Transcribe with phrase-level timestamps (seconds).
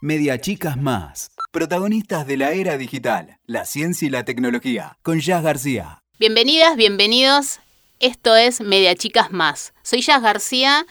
[0.00, 1.32] Media Chicas Más.
[1.50, 4.96] Protagonistas de la era digital, la ciencia y la tecnología.
[5.02, 6.04] Con Jazz García.
[6.20, 7.58] Bienvenidas, bienvenidos.
[7.98, 9.72] Esto es Media Chicas Más.
[9.82, 10.86] Soy Jazz García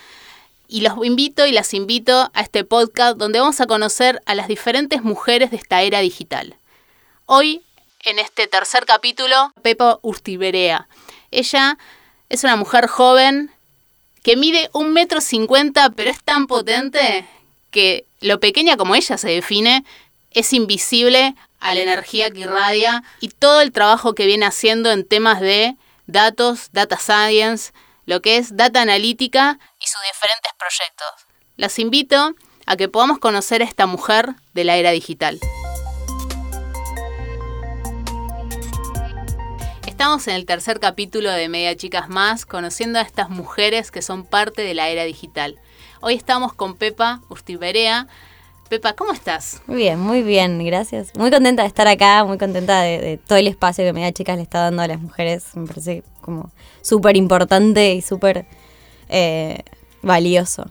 [0.67, 4.49] y los invito y las invito a este podcast donde vamos a conocer a las
[4.49, 6.58] diferentes mujeres de esta era digital.
[7.26, 7.63] Hoy,
[8.03, 10.89] en este tercer capítulo, Pepa Urtiberea.
[11.31, 11.78] Ella
[12.28, 13.51] es una mujer joven
[14.21, 17.26] que mide un metro cincuenta, pero es tan potente
[17.72, 19.84] que lo pequeña como ella se define
[20.31, 25.05] es invisible a la energía que irradia y todo el trabajo que viene haciendo en
[25.05, 27.74] temas de datos, data science,
[28.05, 31.27] lo que es data analítica y sus diferentes proyectos.
[31.55, 35.40] Las invito a que podamos conocer a esta mujer de la era digital.
[39.86, 44.26] Estamos en el tercer capítulo de Media Chicas Más, conociendo a estas mujeres que son
[44.26, 45.60] parte de la era digital.
[46.00, 48.08] Hoy estamos con Pepa Urtiberea.
[48.70, 49.64] Pepa, ¿cómo estás?
[49.66, 51.12] Muy bien, muy bien, gracias.
[51.16, 54.44] Muy contenta de estar acá, muy contenta de, todo el espacio que Media Chicas le
[54.44, 55.55] está dando a las mujeres.
[55.55, 58.46] Me parece como súper importante y súper
[59.10, 59.63] eh,
[60.04, 60.70] valioso.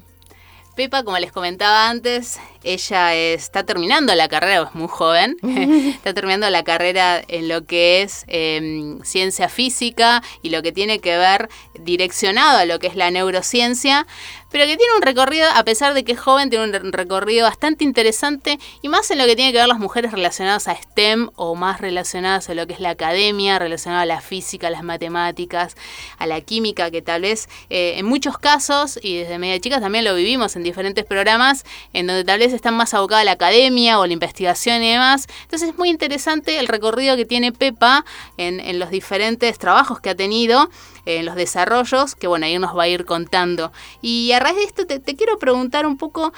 [0.76, 5.36] Pepa, como les comentaba antes, ella está terminando la carrera, es muy joven,
[5.94, 10.98] está terminando la carrera en lo que es em, ciencia física y lo que tiene
[10.98, 14.06] que ver direccionado a lo que es la neurociencia,
[14.50, 17.84] pero que tiene un recorrido, a pesar de que es joven, tiene un recorrido bastante
[17.84, 21.54] interesante y más en lo que tiene que ver las mujeres relacionadas a STEM o
[21.54, 25.76] más relacionadas a lo que es la academia, relacionada a la física, a las matemáticas,
[26.18, 30.04] a la química, que tal vez eh, en muchos casos, y desde media chicas también
[30.04, 33.98] lo vivimos en diferentes programas, en donde tal vez están más abocadas a la academia
[33.98, 35.26] o la investigación y demás.
[35.42, 38.04] Entonces es muy interesante el recorrido que tiene Pepa
[38.36, 40.68] en, en los diferentes trabajos que ha tenido
[41.06, 43.72] en los desarrollos, que bueno, ahí nos va a ir contando.
[44.02, 46.32] Y a raíz de esto te, quiero preguntar un poco,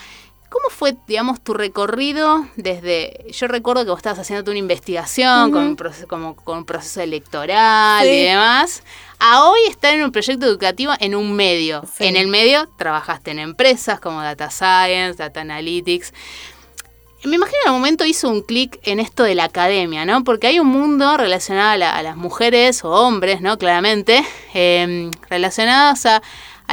[0.50, 3.26] ¿Cómo fue, digamos, tu recorrido desde...
[3.32, 7.02] Yo recuerdo que vos estabas haciendo una investigación con, un proceso, como, con un proceso
[7.02, 8.82] electoral y demás,
[9.18, 11.82] a hoy estar en un proyecto educativo en un medio.
[11.98, 16.12] En el medio trabajaste en empresas como Data Science, Data Analytics.
[17.24, 20.22] Me imagino en algún momento hizo un clic en esto de la academia, ¿no?
[20.22, 23.58] Porque hay un mundo relacionado a, las mujeres o hombres, ¿no?
[23.58, 24.24] Claramente,
[24.54, 26.22] em, relacionados a,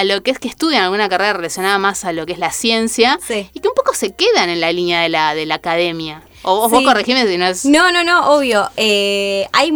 [0.03, 3.17] lo que es que estudian alguna carrera relacionada más a lo que es la ciencia
[3.29, 6.21] y que un poco se quedan en la línea de la, de la academia.
[6.43, 7.65] O vos corregime si no es...
[7.65, 8.69] No, no, no, obvio.
[8.77, 9.71] Eh, hay...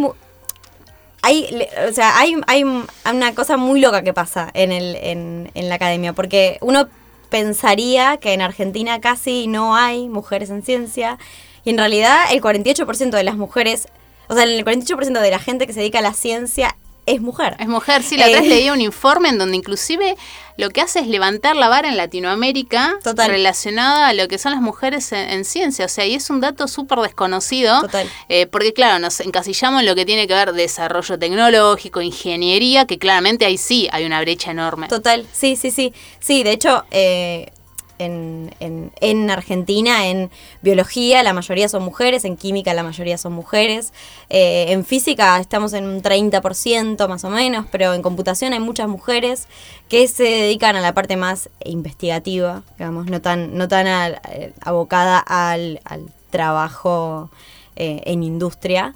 [1.22, 5.69] Hay, o sea, hay, hay una cosa muy loca que pasa en, el, en, en
[5.69, 6.88] la academia, porque uno
[7.30, 11.18] pensaría que en Argentina casi no hay mujeres en ciencia
[11.63, 13.88] y en realidad el 48% de las mujeres,
[14.28, 16.75] o sea, el 48% de la gente que se dedica a la ciencia
[17.06, 17.56] es mujer.
[17.59, 20.16] Es mujer, sí, la otra vez eh, leí un informe en donde inclusive
[20.59, 24.59] lo que hace es levantar la vara en Latinoamérica relacionada a lo que son las
[24.59, 25.86] mujeres en, ciencia.
[25.86, 27.81] O sea, y es un dato súper desconocido.
[28.28, 33.00] Eh, porque claro, nos encasillamos en lo que tiene que ver desarrollo tecnológico, ingeniería, que
[33.00, 34.90] claramente ahí sí hay una brecha enorme.
[34.90, 35.94] Total, sí, sí, sí.
[36.20, 37.53] Sí, de hecho, eh,
[37.99, 43.33] en, en, en, Argentina en biología la mayoría son mujeres, en química la mayoría son
[43.33, 43.93] mujeres,
[44.29, 48.87] eh, en física estamos en un 30% más o menos, pero en computación hay muchas
[48.87, 49.47] mujeres
[49.87, 55.19] que se dedican a la parte más investigativa, digamos, no tan, no tan eh, abocada
[55.19, 57.29] al, al trabajo
[57.75, 58.95] eh, en industria.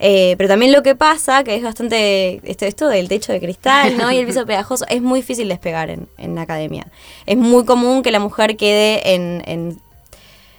[0.00, 3.96] Eh, pero también lo que pasa, que es bastante esto, esto del techo de cristal,
[3.96, 4.12] ¿no?
[4.12, 6.86] Y el piso pegajoso, es muy difícil despegar en, en la academia.
[7.26, 9.80] Es muy común que la mujer quede en, en,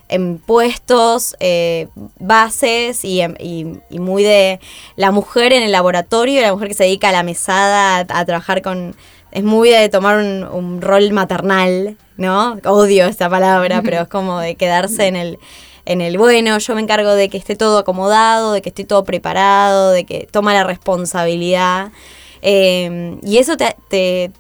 [0.10, 1.88] en puestos, eh,
[2.20, 4.60] bases y, y, muy de
[4.98, 8.62] la mujer en el laboratorio, la mujer que se dedica a la mesada, a, trabajar
[8.62, 8.96] con...
[9.32, 12.60] Es muy de tomar un, un rol maternal, ¿no?
[12.66, 15.38] Odio esta palabra, pero es como de quedarse en el
[15.86, 19.04] en el bueno, yo me encargo de que esté todo acomodado, de que esté todo
[19.04, 21.92] preparado, de que toma la responsabilidad.
[22.42, 23.76] Eh, y eso te,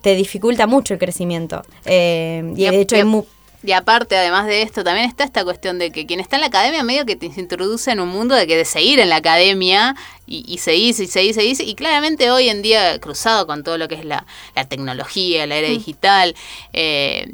[0.01, 1.63] te, dificulta mucho el crecimiento.
[1.85, 3.23] Eh, y, de hecho es muy...
[3.61, 6.47] Y aparte, además de esto, también está esta cuestión de que quien está en la
[6.47, 9.97] academia medio que te introduce en un mundo de que de seguir en la academia
[10.25, 11.59] y, y seguís y seguís, seguís.
[11.59, 14.25] Y claramente hoy en día, cruzado con todo lo que es la,
[14.69, 15.71] tecnología, la era mm.
[15.71, 16.35] digital,
[16.71, 17.27] eh,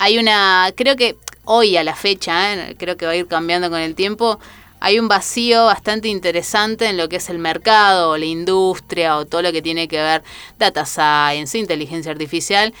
[0.00, 2.74] hay una, creo que hoy a la fecha, ¿eh?
[2.78, 4.40] creo que va a ir cambiando con el tiempo,
[4.80, 9.26] hay un vacío bastante interesante en lo que es el mercado o la industria o
[9.26, 10.22] todo lo que tiene que ver
[10.58, 12.72] data science, inteligencia artificial,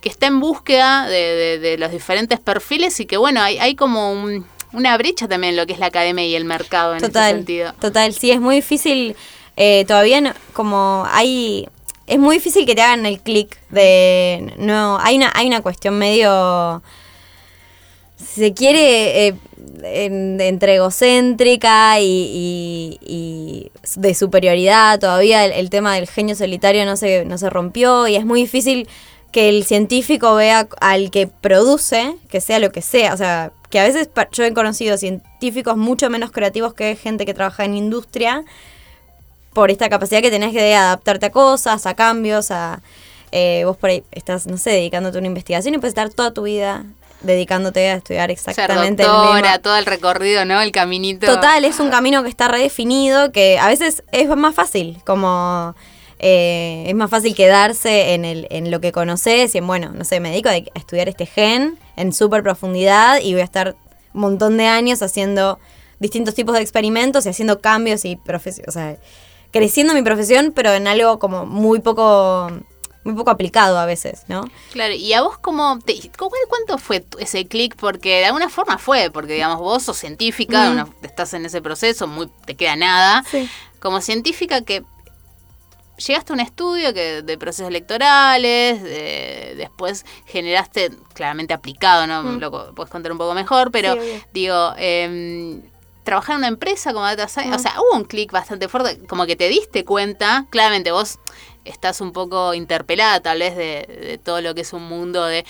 [0.00, 4.14] que está en búsqueda de, los diferentes perfiles y que bueno, hay, hay como
[4.72, 7.36] una brecha también en lo que es la academia y el mercado en total, ese
[7.36, 7.74] sentido.
[7.82, 9.14] Total, sí, es muy difícil,
[9.58, 11.68] eh, todavía como hay...
[12.12, 14.52] Es muy difícil que te hagan el clic de...
[14.58, 16.82] No, hay una, hay una cuestión medio
[18.18, 19.34] si se quiere, eh,
[19.82, 25.00] entre egocéntrica y, y, de superioridad.
[25.00, 28.90] Todavía el, tema del genio solitario no se, no se rompió y es muy difícil
[29.32, 33.14] que el científico vea al que produce, que sea lo que sea.
[33.14, 37.32] O sea, que a veces yo he conocido científicos mucho menos creativos que gente que
[37.32, 38.44] trabaja en industria
[39.52, 42.80] por esta capacidad que tenés de adaptarte a cosas, a cambios, a...
[43.34, 46.34] Eh, vos por ahí estás, no sé, dedicándote a una investigación y puedes estar toda
[46.34, 46.84] tu vida
[47.22, 50.60] dedicándote a estudiar exactamente doctora, todo el recorrido, ¿no?
[50.60, 51.26] El caminito.
[51.26, 55.74] Total, es un camino que está redefinido, que a veces es más fácil, como
[56.18, 60.04] eh, es más fácil quedarse en, el, en lo que conoces y en, bueno, no
[60.04, 63.76] sé, me dedico a estudiar este gen en súper profundidad y voy a estar
[64.14, 65.58] un montón de años haciendo
[65.98, 68.20] distintos tipos de experimentos y haciendo cambios y
[68.66, 68.96] o sea,
[69.52, 72.50] creciendo mi profesión, pero en algo como muy poco
[73.04, 74.44] muy poco aplicado a veces, ¿no?
[74.72, 77.74] Claro, y a vos cómo, te, cuánto fue ese clic?
[77.76, 82.28] Porque de alguna forma fue, porque digamos vos sos científica, estás en ese proceso, muy
[82.44, 83.24] te queda nada.
[83.80, 84.84] Como científica que
[85.96, 88.80] llegaste a un estudio que, de procesos electorales,
[89.56, 92.22] después generaste, claramente aplicado, ¿no?
[92.22, 92.38] Mm.
[92.38, 93.96] Lo puedes contar un poco mejor, pero
[94.32, 95.60] digo, eh,
[96.02, 99.26] trabajar en una empresa como Data Science, o sea, hubo un clic bastante fuerte, como
[99.26, 101.18] que te diste cuenta, claramente vos
[101.64, 105.44] estás un poco interpelada tal vez de, todo lo que es un mundo de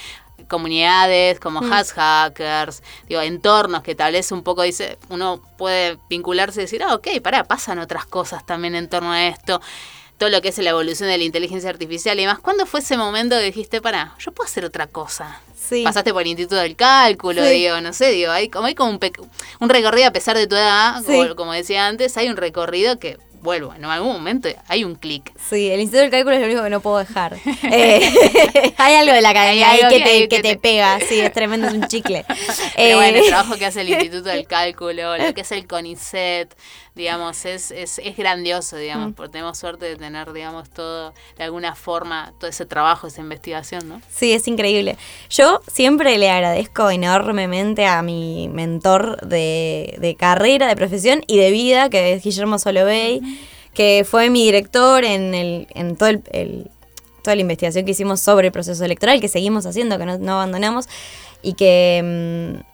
[0.49, 1.70] comunidades como mm.
[1.70, 6.94] hackers, digo, entornos que tal vez un poco dice, uno puede vincularse y decir, ah,
[6.94, 9.60] ok, pará, pasan otras cosas también en torno a esto
[10.19, 12.38] todo lo que es la evolución de la inteligencia artificial y demás.
[12.38, 15.41] ¿Cuándo fue ese momento que dijiste, para, yo puedo hacer otra cosa?
[15.56, 15.82] Sí.
[15.85, 19.00] Pasaste por el Instituto del Cálculo, digo, no sé, digo, hay como, hay como un,
[19.61, 21.03] un recorrido a pesar de tu edad,
[21.37, 25.32] como decía antes, hay un recorrido que vuelvo, en algún momento hay un clic.
[25.37, 27.37] Sí, el Instituto del Cálculo es lo único que no puedo dejar.
[27.75, 28.03] Eh,
[28.76, 31.87] hay algo de la academia ahí que, te, te, pega, sí, es tremendo, es un
[31.87, 32.25] chicle.
[32.76, 35.67] Pero bueno, el eh, trabajo que hace el Instituto del Cálculo, lo que es el
[35.67, 36.55] CONICET,
[36.94, 39.12] digamos, es, es, es grandioso, digamos, mm.
[39.15, 43.89] porque tenemos suerte de tener, digamos, todo, de alguna forma, todo ese trabajo, esa investigación,
[43.89, 44.03] ¿no?
[44.11, 44.99] Sí, es increíble.
[45.31, 51.50] Yo siempre le agradezco enormemente a mi mentor de, de carrera, de profesión y de
[51.50, 53.23] vida, que es Guillermo Solovey,
[53.73, 56.71] que fue mi director en, el, en todo el,
[57.23, 60.33] toda la investigación que hicimos sobre el proceso electoral, que seguimos haciendo, que no, no
[60.33, 60.88] abandonamos,
[61.41, 62.61] y que...
[62.61, 62.72] Mm,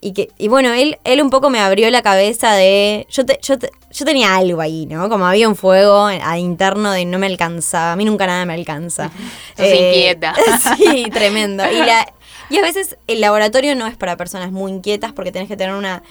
[0.00, 3.06] y que y bueno, él, él un poco me abrió la cabeza de...
[3.10, 3.56] Yo, yo,
[3.90, 5.08] yo tenía algo ahí, ¿no?
[5.08, 7.92] Como había un fuego a interno de no me alcanzaba.
[7.92, 9.10] A mí nunca nada me alcanza.
[9.56, 10.34] Se eh, inquieta.
[10.76, 11.64] Sí, tremendo.
[11.70, 12.12] Y, la,
[12.50, 15.74] y a veces el laboratorio no es para personas muy inquietas porque tenés que tener
[15.74, 16.02] una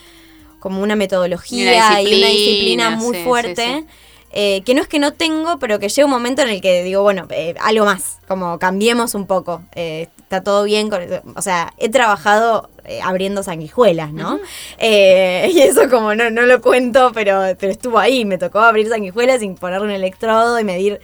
[0.60, 3.86] como una metodología y una disciplina, muy fuerte.
[4.39, 6.84] Eh, que no es que no tengo, pero que llega un momento en el que
[6.84, 11.01] digo, bueno, eh, algo más, como cambiemos un poco, eh, está todo bien, con,
[11.36, 12.69] o sea, he trabajado
[13.01, 14.39] abriendo sanguijuelas, ¿no?
[14.80, 19.39] y eso como no, no lo cuento, pero, pero estuvo ahí, me tocó abrir sanguijuelas
[19.39, 21.01] sin ponerle un electrodo y medir...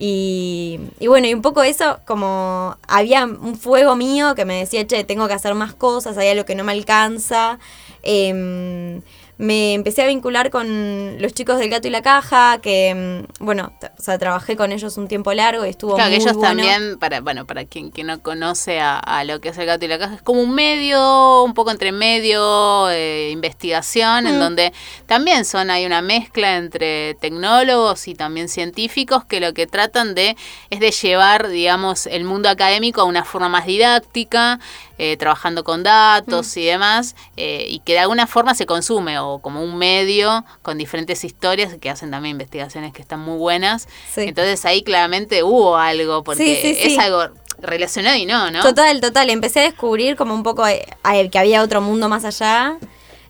[0.00, 4.86] Y, y, bueno, y un poco eso, como había un fuego mío que me decía,
[4.86, 7.58] che, tengo que hacer más cosas, hay algo que no me alcanza.
[8.04, 9.00] Eh,
[9.38, 13.72] me empecé a vincular con los chicos del Gato y la Caja, que, mm, bueno,
[13.80, 16.98] o sea, trabajé con ellos un tiempo largo y estuvo claro, muy que ellos también,
[16.98, 19.98] para, bueno, para quien, quien no conoce a, lo que es el Gato y la
[19.98, 24.72] Caja, es como un medio, un poco entre medio, eh, investigación, en donde
[25.06, 30.36] también son, hay una mezcla entre tecnólogos y también científicos que lo que tratan de
[30.70, 34.58] es de llevar, digamos, el mundo académico a una forma más didáctica,
[35.00, 39.38] eh, trabajando con datos y demás, eh, y que de alguna forma se consume o
[39.38, 43.86] como un medio con diferentes historias que hacen también investigaciones que están muy buenas.
[44.16, 47.28] Entonces ahí claramente hubo algo, porque es algo
[47.60, 48.60] relacionado y no, ¿no?
[48.60, 49.30] Total, total.
[49.30, 50.84] Empecé a descubrir como un poco eh,
[51.30, 52.76] que había otro mundo más allá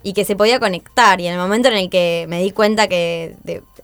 [0.03, 1.21] y que se podía conectar.
[1.21, 3.37] Y en el momento en el que me di cuenta que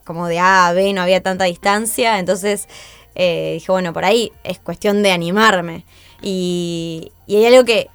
[0.04, 2.66] como de A a B no había tanta distancia, entonces
[3.14, 5.84] dije, bueno, por ahí es cuestión de animarme.
[6.22, 7.88] Y, hay algo que,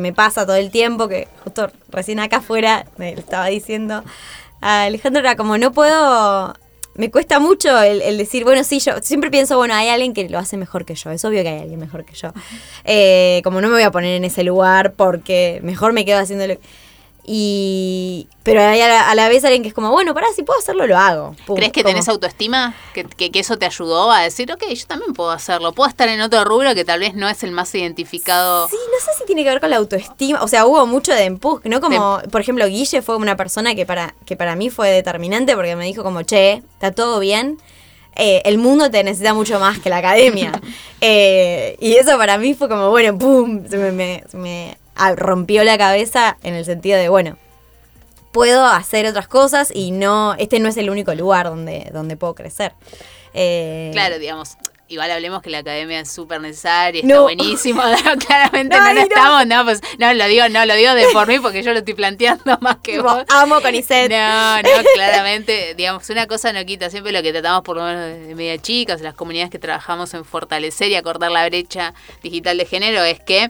[0.00, 4.02] me pasa todo el tiempo, que justo recién acá afuera me estaba diciendo.
[4.60, 6.54] A Alejandro, era como no puedo,
[6.96, 10.38] me cuesta mucho el, decir, bueno, sí, yo siempre pienso, bueno, hay alguien que lo
[10.38, 12.32] hace mejor que yo, es obvio que hay alguien mejor que yo.
[12.84, 16.44] Eh, como no me voy a poner en ese lugar porque mejor me quedo haciendo...
[17.26, 20.86] Y, pero hay a la, vez alguien que es como, bueno, pará, si puedo hacerlo,
[20.86, 21.34] lo hago.
[21.54, 22.74] ¿Crees que tenés autoestima?
[22.92, 25.72] ¿Que, ¿Que, eso te ayudó a decir, ok, yo también puedo hacerlo?
[25.72, 28.68] Puedo estar en otro rubro que tal vez no es el más identificado.
[28.68, 30.42] Sí, no sé si tiene que ver con la autoestima.
[30.42, 31.80] O sea, hubo mucho de empuje, ¿no?
[31.80, 35.76] Como, por ejemplo, Guille fue una persona que para, que para mí fue determinante porque
[35.76, 37.58] me dijo como, che, está todo bien.
[38.16, 40.52] Eh, el mundo te necesita mucho más que la academia.
[41.06, 43.68] Eh, y eso para mí fue como, bueno, ¡pum!
[43.68, 44.78] Se me, me
[45.16, 47.36] rompió la cabeza en el sentido de, bueno,
[48.32, 52.34] puedo hacer otras cosas y no, este no es el único lugar donde, donde puedo
[52.34, 52.72] crecer.
[53.32, 57.82] Eh, claro, digamos, Igual hablemos que la academia es súper necesaria, está buenísimo.
[58.26, 61.62] claramente no, estamos, no, pues no lo digo, no lo digo de por mí porque
[61.62, 63.24] yo lo estoy planteando más que vos.
[63.30, 64.10] Amo con Iset.
[64.10, 68.28] No, no, claramente, digamos, una cosa no quita, siempre lo que tratamos por lo menos
[68.28, 72.66] de media chicas, las comunidades que trabajamos en fortalecer y acortar la brecha digital de
[72.66, 73.48] género es que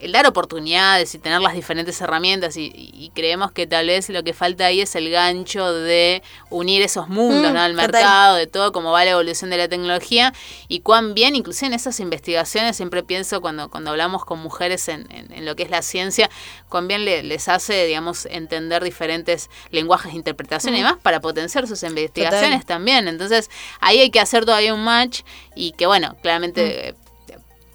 [0.00, 4.32] el dar oportunidades y tener las diferentes herramientas y, creemos que tal vez lo que
[4.32, 7.64] falta ahí es el gancho de unir esos mundos, mm, ¿no?
[7.64, 10.32] El mercado, de todo, cómo va la evolución de la tecnología
[10.68, 15.08] y cuán bien, inclusive en esas investigaciones, siempre pienso cuando, cuando hablamos con mujeres en,
[15.10, 16.30] en, lo que es la ciencia,
[16.68, 20.84] cuán bien les hace, digamos, entender diferentes lenguajes de interpretación y mm.
[20.84, 23.08] demás para potenciar sus investigaciones también.
[23.08, 25.22] Entonces, ahí hay que hacer todavía un match
[25.56, 26.94] y que, bueno, claramente...
[26.96, 27.09] Mm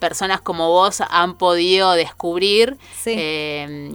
[0.05, 3.91] personas como vos han podido descubrir eh,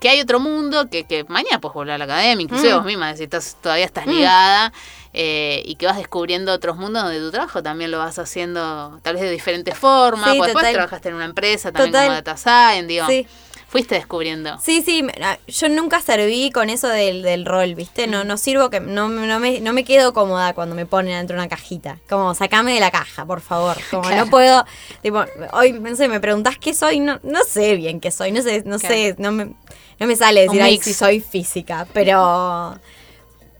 [0.00, 2.76] que hay otro mundo, que, que mañana puedes volver a la academia, inclusive mm.
[2.76, 4.10] vos misma, si estás, todavía estás mm.
[4.10, 4.72] ligada,
[5.12, 9.14] eh, y que vas descubriendo otros mundos donde tu trabajo también lo vas haciendo tal
[9.14, 13.06] vez de diferentes formas, sí, después trabajaste en una empresa también como data science, digo
[13.68, 14.58] fuiste descubriendo.
[14.60, 18.06] Sí, sí, ah, yo nunca serví con eso del, del rol, ¿viste?
[18.06, 21.36] No, no sirvo que no, no, me, no me quedo cómoda cuando me ponen dentro
[21.36, 21.98] de una cajita.
[22.08, 23.76] Como, sacame de la caja, por favor.
[23.90, 24.64] Como no puedo,
[25.02, 25.22] tipo,
[25.52, 28.62] hoy, no sé, me preguntás qué soy, no, no sé bien qué soy, no sé,
[28.64, 29.52] no sé, no me,
[30.00, 32.78] no me sale decir, ay, si soy física, pero...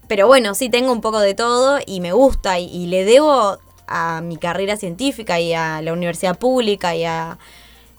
[0.08, 4.22] Pero bueno, sí tengo un poco de todo y me gusta y le debo a
[4.22, 7.36] mi carrera científica y a la universidad pública y a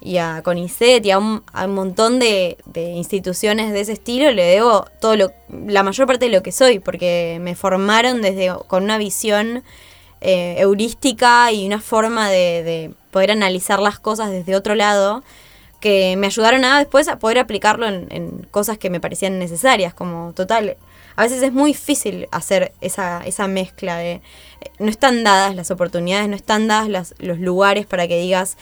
[0.02, 5.16] y a CONICET y a un, montón de, instituciones de ese estilo le debo todo
[5.16, 9.64] lo, la mayor parte de lo que soy, porque me formaron desde con una visión
[10.22, 15.24] eh, heurística y una forma de, poder analizar las cosas desde otro lado
[15.80, 20.34] que me ayudaron a después a poder aplicarlo en, cosas que me parecían necesarias, como
[20.34, 20.78] total.
[21.16, 24.22] A veces es muy difícil hacer esa, esa mezcla de...
[24.78, 28.58] No están dadas las oportunidades, no están dadas los lugares para que digas,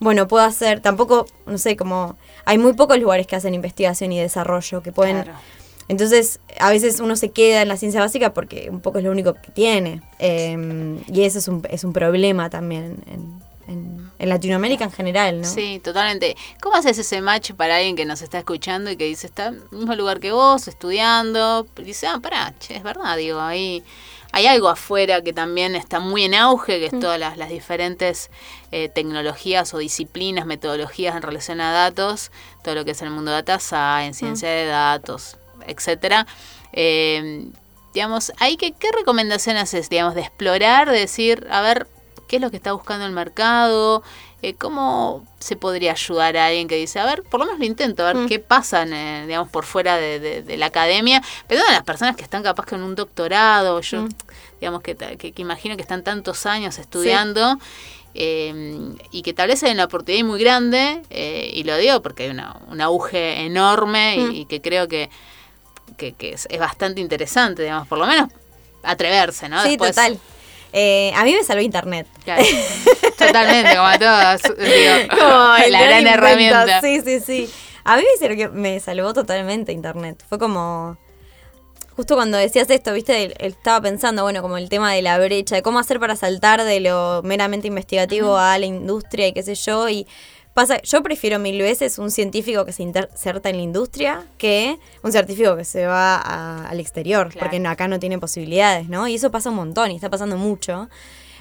[0.00, 4.20] bueno, puedo hacer, tampoco, no sé, como hay muy pocos lugares que hacen investigación y
[4.20, 5.24] desarrollo, que pueden...
[5.88, 9.10] Entonces, a veces uno se queda en la ciencia básica porque un poco es lo
[9.10, 10.02] único que tiene.
[10.18, 13.42] Em, y eso es un, es un problema también en,
[14.18, 15.46] en, Latinoamérica en general, ¿no?
[15.46, 16.36] Sí, totalmente.
[16.60, 19.62] ¿Cómo haces ese match para alguien que nos está escuchando y que dice, está en
[19.72, 21.66] el mismo lugar que vos, estudiando?
[21.78, 23.84] Y dice, ah, pará, che, es verdad, digo, ahí hay
[24.32, 28.30] algo afuera que también está muy en auge, que es todas las, diferentes
[28.70, 32.30] eh, tecnologías o disciplinas, metodologías en relación a datos,
[32.62, 34.26] todo lo que es el mundo de data science, mm.
[34.26, 36.26] ciencia de datos, etcétera.
[36.72, 37.48] Eh,
[37.94, 41.88] digamos, hay que, ¿qué recomendación haces, digamos, de explorar, de decir, a ver,
[42.28, 44.02] qué es lo que está buscando el mercado,
[44.40, 47.66] eh, ¿Cómo se podría ayudar a alguien que dice, a ver, por lo menos lo
[47.66, 48.28] intento, a ver mm.
[48.28, 51.22] qué pasa, digamos, por fuera de, la academia?
[51.48, 54.08] Pero a las personas que están capaz con un doctorado, yo, mm.
[54.60, 57.58] digamos, que, que, imagino que están tantos años estudiando.
[58.14, 62.24] Eh, y que tal vez hay una oportunidad muy grande, eh, y lo digo porque
[62.24, 64.48] hay una, un auge enorme y, mm.
[64.48, 65.10] que creo que,
[65.96, 68.30] que, es, bastante interesante, digamos, por lo menos
[68.82, 69.62] atreverse, ¿no?
[69.62, 70.18] Sí, total.
[70.72, 72.06] Eh, a mí me salvó internet.
[73.18, 74.58] Totalmente, como a todos.
[75.70, 76.80] la gran herramienta.
[76.80, 77.50] Sí, sí, sí.
[77.84, 80.22] A mí me, me salvó totalmente internet.
[80.28, 80.98] Fue como.
[81.96, 85.62] Justo cuando decías esto, viste, estaba pensando, bueno, como el tema de la brecha, de
[85.62, 89.88] cómo hacer para saltar de lo meramente investigativo a la industria y qué sé yo.
[89.88, 90.06] Y
[90.58, 95.12] Pasa, yo prefiero mil veces un científico que se inserta en la industria que un
[95.12, 96.16] científico que se va
[96.68, 99.06] al exterior, porque acá no tiene posibilidades, ¿no?
[99.06, 100.88] Y eso pasa un montón y está pasando mucho.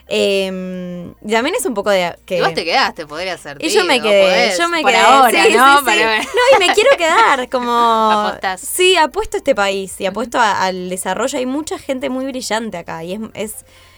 [0.07, 2.37] Eh, también es un poco de que.
[2.37, 3.57] Y vos te quedaste, podría ser.
[3.59, 4.97] Y yo me quedé, yo me quedé.
[4.97, 5.81] Ahora, ¿no?
[5.81, 7.71] no, y me quiero quedar, como.
[8.11, 8.61] Apostás.
[8.61, 11.39] Sí, apuesto a este país y apuesto al desarrollo.
[11.39, 13.55] Hay mucha gente muy brillante acá y es, es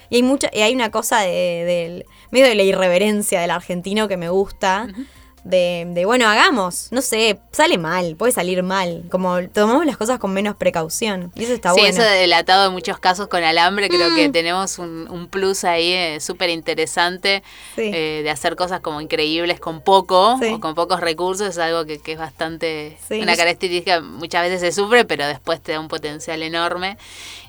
[0.09, 4.17] y hay mucha, y hay una cosa de, medio de la irreverencia del argentino que
[4.17, 4.87] me gusta.
[5.45, 10.19] De, de, bueno, hagamos, no sé, sale mal, puede salir mal, como tomamos las cosas
[10.19, 11.87] con menos precaución, y eso está bueno.
[11.87, 14.31] Sí, eso delatado en muchos casos con alambre, creo que mm.
[14.33, 17.41] tenemos un, plus ahí eh, súper interesante
[17.77, 21.99] eh, de hacer cosas como increíbles con poco, o con pocos recursos, es algo que,
[21.99, 26.43] que es bastante, una característica, muchas veces se sufre, pero después te da un potencial
[26.43, 26.97] enorme.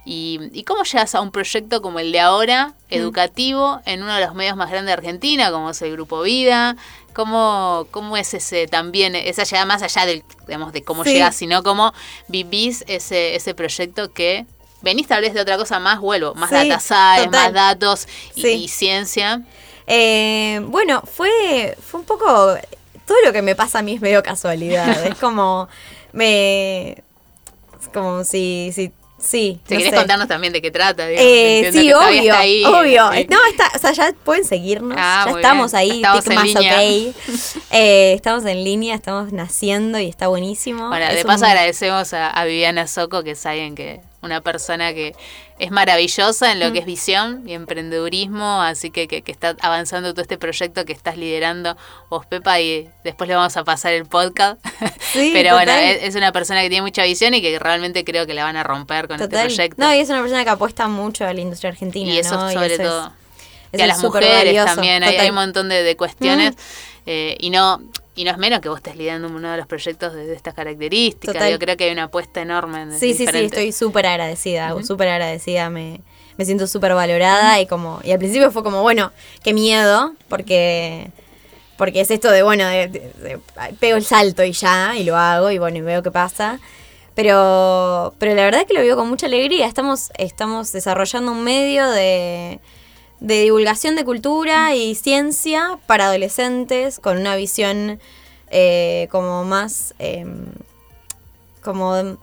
[0.04, 2.72] Y, cómo llegas a un proyecto como el de ahora, mm.
[2.94, 6.76] educativo, en uno de los medios más grandes de Argentina, como es el Grupo Vida?
[7.12, 11.62] ¿Cómo, cómo es ese también, esa llegada más allá del, digamos, de cómo llegas, sino
[11.62, 11.92] cómo
[12.28, 14.46] vivís ese, ese proyecto que
[14.80, 19.42] venís tal vez de otra cosa más, vuelvo, más data science, más datos y, ciencia?
[19.86, 22.56] Eh, bueno, fue, fue un poco
[23.10, 25.04] todo lo que me pasa a mí es medio casualidad.
[25.06, 25.68] es como,
[26.12, 26.92] me...
[27.80, 29.60] Es como si, si Sí.
[29.68, 31.10] Si querés contarnos también de qué trata.
[31.10, 32.34] eh, sí, obvio.
[32.70, 33.04] obvio.
[33.28, 34.96] No, está, o sea, ya pueden seguirnos.
[34.98, 36.80] Ah, ya estamos ahí, estamos en línea.
[37.72, 40.88] Eh, estamos en línea, estamos naciendo y está buenísimo.
[40.88, 45.14] Bueno, de paso agradecemos a, a Viviana Soco, que es alguien que una persona que
[45.60, 50.22] es maravillosa en lo que es visión y emprendedurismo, así que, que, está avanzando todo
[50.22, 51.76] este proyecto que estás liderando
[52.08, 54.58] vos, Pepa, y después le vamos a pasar el podcast.
[55.12, 58.44] Pero bueno, es, una persona que tiene mucha visión y que realmente creo que la
[58.44, 59.76] van a romper con este proyecto.
[59.82, 62.10] No, y es una persona que apuesta mucho a la industria argentina.
[62.10, 63.12] Y eso sobre todo.
[63.72, 66.54] y a las mujeres también, hay, un montón de, cuestiones.
[67.04, 67.82] Eh, y no
[68.14, 71.50] y no es menos que vos estés lidiando uno de los proyectos de, estas características.
[71.50, 72.82] Yo creo que hay una apuesta enorme.
[72.82, 75.70] En sí, sí, sí, estoy súper agradecida, súper agradecida.
[75.70, 76.00] Me,
[76.36, 79.12] me siento súper valorada y como y al principio fue como, bueno,
[79.42, 81.10] qué miedo, porque
[81.80, 83.40] porque es esto de, bueno, de,
[83.78, 86.60] pego el salto y ya, y lo hago, y bueno, y veo qué pasa.
[87.14, 89.66] Pero, pero la verdad es que lo vivo con mucha alegría.
[89.66, 92.60] Estamos, estamos desarrollando un medio de
[93.20, 98.00] de divulgación de cultura y ciencia para adolescentes con una visión
[98.50, 100.46] eh, como más em,
[101.62, 102.16] como,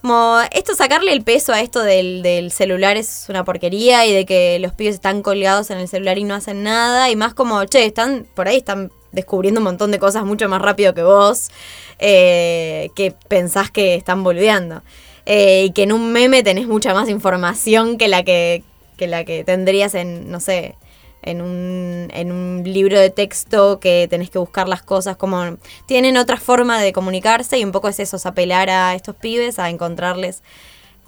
[0.00, 4.24] como esto sacarle el peso a esto del, del, celular es una porquería y de
[4.24, 7.64] que los pibes están colgados en el celular y no hacen nada y más como
[7.64, 11.50] che están por ahí están descubriendo un montón de cosas mucho más rápido que vos
[11.98, 14.82] eh, que pensás que están volviendo
[15.26, 18.62] eh, y que en un meme tenés mucha más información que la que,
[19.00, 20.76] que la que tendrías en, no sé,
[21.22, 26.18] en un, en un libro de texto que tenés que buscar las cosas, como tienen
[26.18, 29.70] otra forma de comunicarse y un poco es eso, es apelar a estos pibes, a
[29.70, 30.42] encontrarles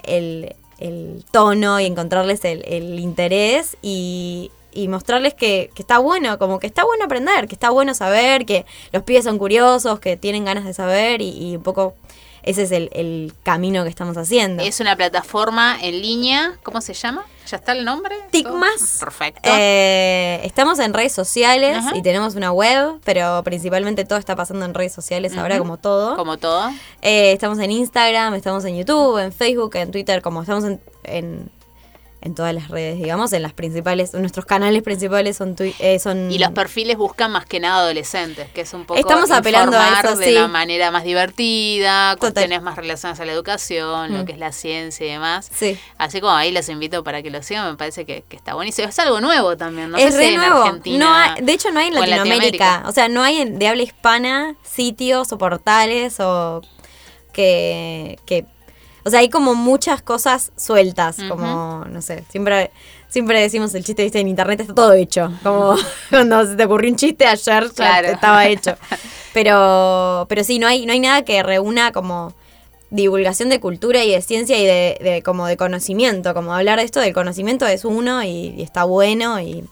[0.05, 0.55] el,
[1.31, 4.51] tono y encontrarles el, interés y,
[4.89, 9.03] mostrarles que, está bueno, como que está bueno aprender, que está bueno saber, que los
[9.03, 11.95] pibes son curiosos, que tienen ganas de saber y, y un poco
[12.43, 14.63] ese es el, camino que estamos haciendo.
[14.63, 17.25] Es una plataforma en línea, ¿cómo se llama?
[17.53, 18.17] ¿Ya está el nombre?
[18.31, 18.97] Ticmas.
[18.99, 19.43] Perfecto.
[19.53, 24.73] Eh, estamos en redes sociales y tenemos una web, pero principalmente todo está pasando en
[24.73, 26.17] redes sociales ahora, como todo.
[26.17, 26.71] Como todo.
[27.03, 31.51] Eh, estamos en Instagram, estamos en YouTube, en Facebook, en Twitter, como estamos en en
[32.35, 36.31] todas las redes, digamos, en las principales, nuestros canales principales son, eh, son...
[36.31, 40.01] Y los perfiles buscan más que nada adolescentes, que es un poco Estamos apelando a
[40.01, 44.27] eso, de una manera más divertida, cuestiones más relacionadas a la educación, lo mm.
[44.27, 45.51] que es la ciencia y demás.
[45.53, 45.79] Sí.
[45.99, 48.89] Así como ahí los invito para que lo sigan, me parece que, está buenísimo.
[48.89, 50.57] Es algo nuevo también, no es sé si nuevo.
[50.57, 51.35] en Argentina.
[51.37, 55.33] No de hecho no hay en Latinoamérica, o sea, no hay de habla hispana sitios
[55.33, 56.63] o portales o
[57.33, 58.47] que, que
[59.05, 62.71] o sea, hay como muchas cosas sueltas, como, no sé, siempre,
[63.09, 65.33] siempre decimos el chiste, viste, en internet está todo hecho.
[65.43, 65.77] Como
[66.11, 68.77] cuando se te ocurrió un chiste ayer ya estaba hecho.
[69.35, 72.35] Pero, pero sí, no hay, no hay nada que reúna como
[72.91, 76.35] divulgación de cultura y de ciencia y de, como de conocimiento.
[76.35, 79.65] Como hablar de esto del conocimiento es uno y, está bueno y,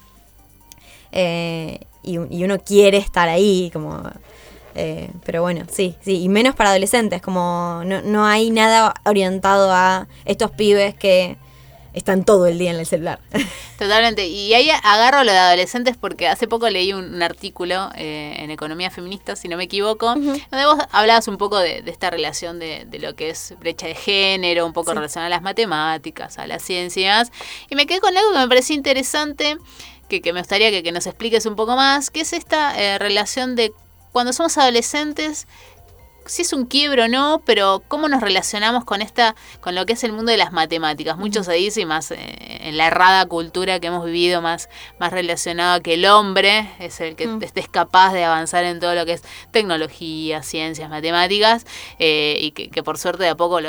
[1.12, 4.02] eh, y, y, uno quiere estar ahí, como
[4.80, 9.70] eh, pero bueno, sí, sí, y menos para adolescentes, como no, no hay nada orientado
[9.70, 11.36] a estos pibes que
[11.92, 13.20] están todo el día en el celular.
[13.78, 14.26] Totalmente.
[14.26, 18.90] Y ahí agarro lo de adolescentes porque hace poco leí un, artículo eh, en Economía
[18.90, 23.14] Feminista, si no me equivoco, donde vos hablabas un poco de, esta relación de, lo
[23.14, 27.30] que es brecha de género, un poco relacionada a las matemáticas, a las ciencias.
[27.68, 29.58] Y me quedé con algo que me parecía interesante,
[30.08, 32.98] que, que me gustaría que, que, nos expliques un poco más, que es esta eh,
[32.98, 33.72] relación de
[34.12, 35.46] cuando somos adolescentes
[36.26, 39.94] si es un quiebro o no, pero cómo nos relacionamos con esta, con lo que
[39.94, 41.16] es el mundo de las matemáticas.
[41.16, 45.12] Mucho se dice, y más eh, en la errada cultura que hemos vivido, más, más
[45.12, 47.42] relacionado a que el hombre es el que mm.
[47.42, 51.66] esté capaz de avanzar en todo lo que es tecnología, ciencias, matemáticas,
[51.98, 53.60] eh, y que, por suerte de a poco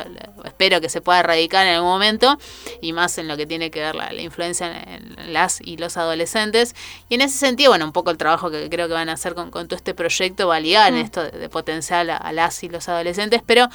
[0.43, 2.37] espero que se pueda erradicar en algún momento,
[2.81, 6.75] y más en lo que tiene que ver la, influencia en, las y los adolescentes.
[7.09, 9.35] Y en ese sentido, bueno, un poco el trabajo que creo que van a hacer
[9.35, 11.03] con, todo este proyecto va a ligar en mm.
[11.03, 13.67] esto de, potencial a la y los adolescentes, pero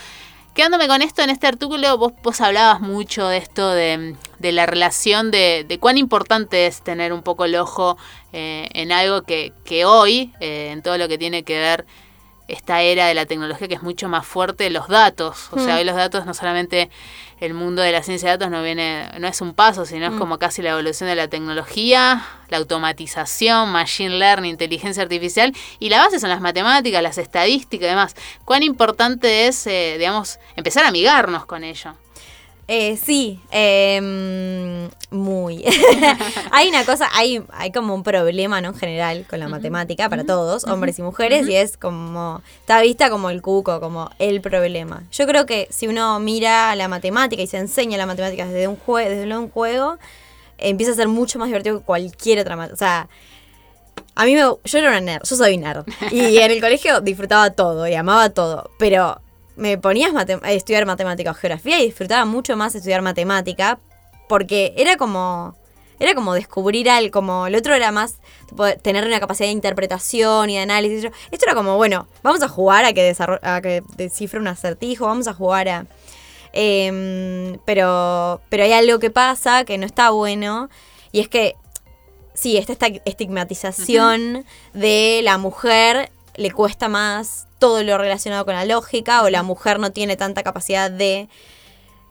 [0.55, 5.31] quedándome con esto, en este artículo vos, vos hablabas mucho de esto de, la relación
[5.31, 7.97] de, cuán importante es tener un poco el ojo
[8.33, 11.87] eh, en algo que, que hoy, eh, en todo lo que tiene que ver
[12.49, 15.49] esta era de la tecnología que es mucho más fuerte, los datos.
[15.51, 15.79] O sea, mm.
[15.79, 16.91] hoy los datos no solamente
[17.41, 20.13] el mundo de la ciencia de datos no viene, no es un paso, sino es
[20.13, 20.19] mm.
[20.19, 25.99] como casi la evolución de la tecnología, la automatización, machine learning, inteligencia artificial, y la
[25.99, 28.17] base son las matemáticas, las estadísticas y demás.
[28.45, 31.95] ¿Cuán importante es, eh, digamos, empezar a amigarnos con ello?
[32.69, 35.65] Eh, sí, em, muy.
[36.51, 38.71] hay una cosa, hay, hay como un problema, ¿no?
[38.71, 43.09] En general con la matemática para todos, hombres y mujeres, y es como, está vista
[43.09, 45.05] como el cuco, como el problema.
[45.13, 48.77] Yo creo que si uno mira la matemática y se enseña la matemática desde un,
[48.77, 49.99] jue desde un juego,
[50.59, 52.75] empieza a ser mucho más divertido que cualquier otra matemática.
[52.75, 53.09] O sea,
[54.17, 55.85] a mí me, yo era una nerd, yo soy nerd.
[56.11, 59.21] Y en el colegio disfrutaba todo y amaba todo, pero
[59.57, 63.79] me ponías a estudiar matemática o geografía y disfrutaba mucho más estudiar matemática
[64.29, 65.57] porque era como
[65.99, 68.17] era como descubrir algo, como el otro era más
[68.83, 71.11] tener una capacidad de interpretación y de análisis.
[71.31, 75.27] Esto era como, bueno, vamos a jugar a que, a que descifre un acertijo, vamos
[75.27, 75.87] a jugar a...
[76.53, 80.71] Em, pero, pero hay algo que pasa que no está bueno
[81.13, 81.55] y es que,
[82.35, 89.23] sí, esta estigmatización de la mujer le cuesta más todo lo relacionado con la lógica
[89.23, 91.29] o la mujer no tiene tanta capacidad de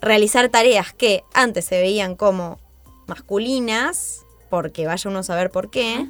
[0.01, 2.59] realizar tareas que antes se veían como
[3.07, 6.05] masculinas, porque vaya uno a saber por qué,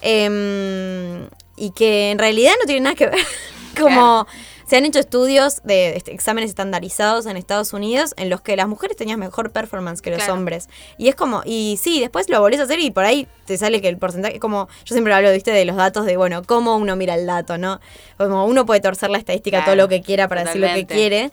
[0.00, 3.26] em, y que en realidad no tiene nada que ver.
[3.80, 4.26] como
[4.66, 8.68] se han hecho estudios de este, exámenes estandarizados en Estados Unidos en los que las
[8.68, 10.68] mujeres tenían mejor performance que los hombres.
[10.98, 13.80] Y es como, y sí, después lo volvés a hacer y por ahí te sale
[13.80, 16.96] que el porcentaje, como yo siempre hablo, viste, de los datos de, bueno, cómo uno
[16.96, 17.80] mira el dato, ¿no?
[18.16, 21.30] Como uno puede torcer la estadística todo lo que quiera para decir lo que quiere.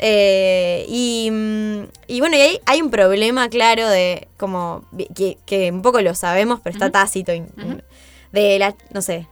[0.00, 1.30] Eh, y,
[2.06, 4.84] y, bueno, y hay, hay, un problema claro de como
[5.16, 7.32] que, que un poco lo sabemos, pero está tácito.
[8.30, 9.26] De la, no sé,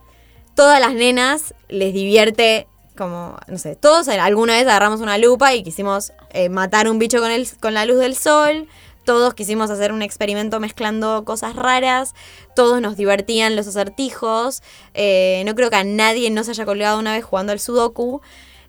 [0.57, 5.63] todas las nenas les divierte como, no sé, todos alguna vez agarramos una lupa y
[5.63, 8.67] quisimos eh, matar un bicho con, el, con la luz del sol.
[9.05, 12.15] Todos quisimos hacer un experimento mezclando cosas raras.
[12.57, 14.63] Todos nos divertían los acertijos.
[14.95, 18.21] Eh, no creo que a nadie no se haya colgado una vez jugando al Sudoku.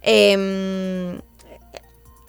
[0.04, 1.20] Em,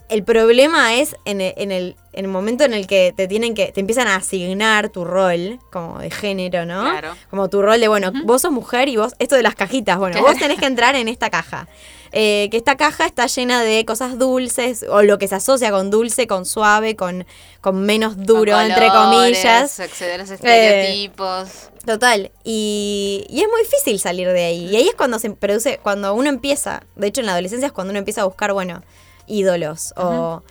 [0.08, 4.16] el problema es en el, momento en el que te tienen que, te empiezan a
[4.16, 6.81] asignar tu rol, como de género, ¿no?
[6.81, 7.14] Claro.
[7.31, 10.20] Como tu rol de, bueno, vos sos mujer y vos, esto de las cajitas, bueno,
[10.20, 11.68] vos tenés que entrar en esta caja.
[12.11, 15.90] Eh, que esta caja está llena de cosas dulces, o lo que se asocia con
[15.90, 17.26] dulce, con suave, con,
[17.61, 19.78] con menos duro, entre comillas.
[19.78, 21.48] Acceder a estereotipos.
[21.48, 22.33] Eh, total.
[22.44, 24.66] Y, y, es muy difícil salir de ahí.
[24.66, 27.72] Y ahí es cuando se produce, cuando uno empieza, de hecho en la adolescencia es
[27.72, 28.83] cuando uno empieza a buscar, bueno,
[29.28, 30.42] ídolos o,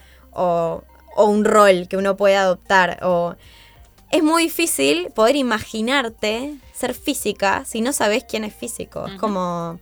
[1.25, 2.99] un rol que uno puede adoptar.
[3.03, 3.35] O
[4.11, 9.07] es muy difícil poder imaginarte ser física si no sabes quién es físico.
[9.07, 9.79] Es como,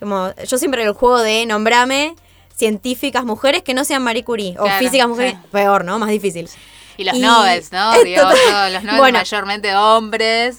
[0.00, 0.32] como.
[0.46, 2.14] Yo siempre el juego de nombrame
[2.56, 4.56] científicas mujeres que no sean Marie Curie.
[4.58, 5.36] o físicas mujeres.
[5.50, 5.98] Peor, ¿no?
[5.98, 6.48] Más difícil.
[6.96, 7.92] Y los Nobels, ¿no?
[8.70, 10.58] los Nobel mayormente hombres.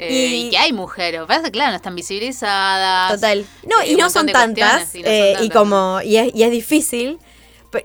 [0.00, 3.14] Eh, y, que hay mujeres, que claro, no están visibilizadas.
[3.14, 3.44] Total.
[3.66, 7.18] No, y no, son tantas, eh, y como, y es, y es difícil,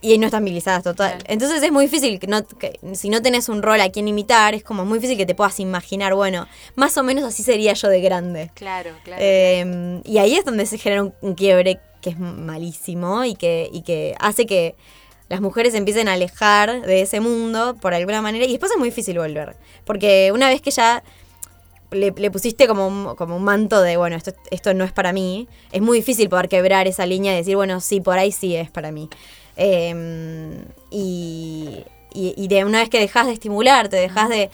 [0.01, 1.23] y no están visibilizadas, total.
[1.27, 4.53] Entonces es muy difícil, que, no, que si no tenés un rol a quien imitar,
[4.53, 7.89] es como muy difícil que te puedas imaginar, bueno, más o menos así sería yo
[7.89, 8.51] de grande.
[8.53, 9.21] Claro, claro.
[9.23, 13.81] Em, y ahí es donde se genera un, quiebre que es malísimo y que, y
[13.81, 14.75] que hace que
[15.29, 18.89] las mujeres empiecen a alejar de ese mundo por alguna manera y después es muy
[18.89, 19.55] difícil volver.
[19.85, 21.03] Porque una vez que ya
[21.91, 25.47] le, pusiste como un, como un manto de, bueno, esto, esto no es para mí,
[25.71, 28.69] es muy difícil poder quebrar esa línea y decir, bueno, sí, por ahí sí es
[28.69, 29.09] para mí.
[29.55, 34.49] Em, y, y, de una vez que dejas de estimularte, dejas de,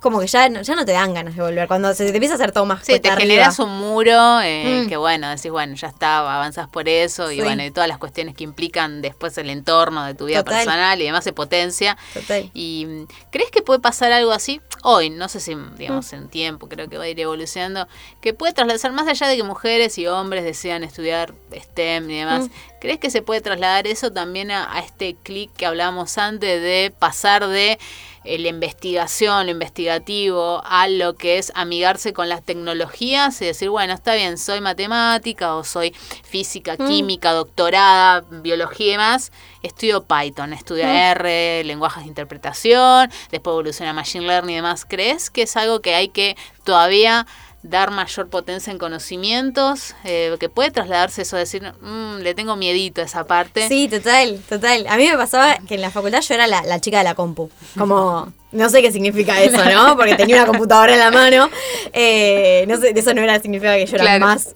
[0.00, 1.68] como que ya, ya no te dan ganas de volver.
[1.68, 4.88] Cuando se te empieza a hacer todo más Sí, te generas un muro eh, mm.
[4.88, 8.34] que bueno, decís, bueno, ya está, avanzas por eso y bueno, y todas las cuestiones
[8.34, 11.98] que implican después el entorno de tu vida personal y demás se potencia.
[12.14, 12.50] Total.
[12.54, 14.60] ¿Y mm, crees que puede pasar algo así?
[14.82, 16.16] Hoy, no sé si, digamos, mm.
[16.16, 17.86] en tiempo, creo que va a ir evolucionando,
[18.22, 22.46] que puede trasladar, más allá de que mujeres y hombres desean estudiar STEM y demás,
[22.80, 26.92] ¿crees que se puede trasladar eso también a, a este clic que hablábamos antes de
[26.98, 27.78] pasar de
[28.24, 33.94] la investigación, lo investigativo, a lo que es amigarse con las tecnologías y decir, bueno,
[33.94, 36.86] está bien, soy matemática o soy física, mm.
[36.86, 40.88] química, doctorada, biología y demás, estudio Python, estudio mm.
[40.88, 44.84] R, lenguajes de interpretación, después evoluciona Machine Learning y demás.
[44.84, 47.26] ¿Crees que es algo que hay que todavía
[47.62, 53.02] dar mayor potencia en conocimientos, eh, que puede trasladarse eso, decir, mm, le tengo miedito
[53.02, 53.68] a esa parte.
[53.68, 54.86] Sí, total, total.
[54.88, 57.50] A mí me pasaba que en la facultad yo era la, chica de la compu,
[57.76, 59.96] como, no sé qué significa eso, ¿no?
[59.96, 61.50] Porque tenía una computadora en la mano,
[61.92, 64.54] eh, no sé, eso no era significa que yo era más...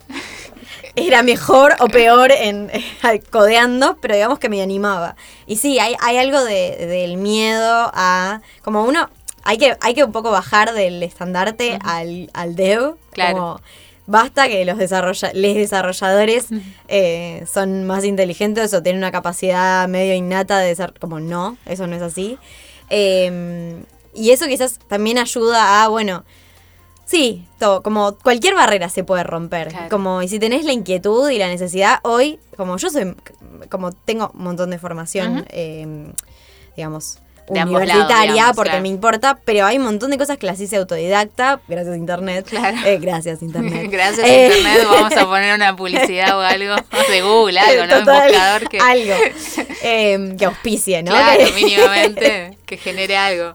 [0.96, 2.70] Era mejor o peor en
[3.30, 5.16] codeando, pero digamos que me animaba.
[5.44, 8.40] Y sí, hay, hay algo de, del miedo a.
[8.62, 9.10] Como uno
[9.44, 12.96] hay que, hay que un poco bajar del estandarte al, al dev.
[13.12, 13.60] Claro.
[14.06, 16.48] basta que los desarrolla les desarrolladores
[16.88, 21.86] eh, son más inteligentes o tienen una capacidad medio innata de ser como no, eso
[21.86, 22.38] no es así.
[22.90, 23.82] Eh,
[24.14, 26.24] y eso quizás también ayuda a, bueno,
[27.04, 29.68] sí, todo, como cualquier barrera se puede romper.
[29.68, 29.88] Claro.
[29.90, 33.14] Como, y si tenés la inquietud y la necesidad, hoy, como yo soy,
[33.70, 36.12] como tengo un montón de formación, eh,
[36.76, 38.82] digamos, De universitaria, lados, porque claro.
[38.82, 42.46] me importa, pero hay un montón de cosas que las hice autodidacta, gracias a internet.
[42.48, 42.76] Claro.
[42.86, 43.86] Eh, gracias internet.
[43.90, 46.74] Gracias Eh, a internet vamos a poner una publicidad o algo
[47.10, 47.98] de Google, algo, ¿no?
[47.98, 49.14] Un buscador que, Algo.
[49.82, 51.10] Eh, que auspicie, ¿no?
[51.10, 53.54] claro, Que- mínimamente, que genere algo.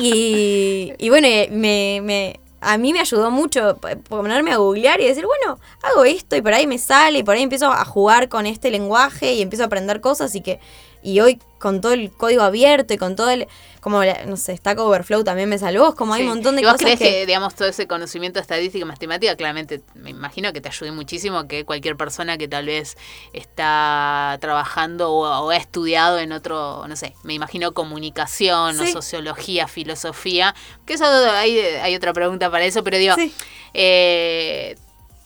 [0.00, 5.06] Y, y bueno, eh, me, me- a mí me ayudó mucho ponerme a googlear y
[5.06, 8.28] decir, bueno, hago esto y por ahí me sale y por ahí empiezo a jugar
[8.28, 10.58] con este lenguaje y empiezo a aprender cosas y que
[11.06, 13.46] y hoy con todo el código abierto y con todo el,
[13.80, 16.64] como, no sé, Stack Overflow también me salvó, es como hay un montón de ¿Y
[16.64, 17.10] vos cosas crees que...
[17.20, 17.26] que...
[17.26, 21.46] digamos, todo ese conocimiento de estadística y matemática, claramente, me imagino que te ayude muchísimo
[21.46, 22.96] que cualquier persona que tal vez
[23.32, 29.68] está trabajando o, o ha estudiado en otro, no sé, me imagino comunicación o sociología,
[29.68, 33.32] filosofía, que eso hay, hay otra pregunta para eso, pero digo, Sí.
[33.74, 34.76] eh,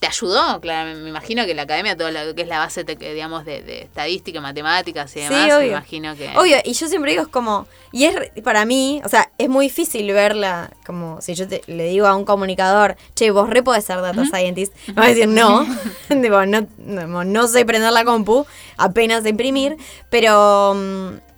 [0.01, 0.61] ¿te ayudó?
[0.61, 3.63] Claro, me imagino que la academia, todo lo que es la base, te- digamos, de,
[3.63, 6.29] de estadística, matemáticas y Sí, demás, me imagino que...
[6.37, 9.67] Obvio, y yo siempre digo, es como, y es para mí, o sea, es muy
[9.67, 13.85] difícil verla, como si yo te- le digo a un comunicador, che, vos re podés
[13.85, 15.67] ser data scientist, me va a decir no,
[16.09, 18.47] Tipo, no, no, no sé prender la compu,
[18.79, 19.77] apenas imprimir,
[20.09, 21.30] pero mm,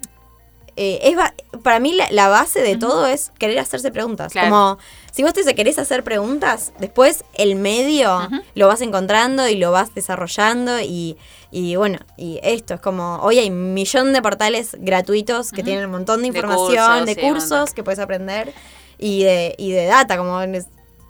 [0.77, 4.49] eh, es ba- para mí la, la base de todo es querer hacerse preguntas, Claro.
[4.51, 4.79] como...
[5.13, 9.95] Si vos te querés hacer preguntas, después el medio lo vas encontrando y lo vas
[9.95, 11.19] desarrollando y,
[11.51, 15.85] y bueno, y esto es como, hoy hay un millón de portales gratuitos que tienen
[15.85, 16.67] un montón de De información,
[17.01, 17.75] cursos, de sí, cursos montón.
[17.75, 18.55] que puedes aprender
[18.97, 20.41] y de, y de data, como,